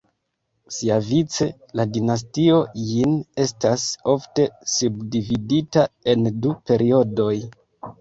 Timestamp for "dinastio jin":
1.97-3.15